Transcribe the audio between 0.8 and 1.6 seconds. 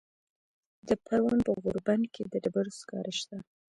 د پروان په